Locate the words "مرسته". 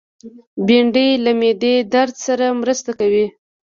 2.61-2.91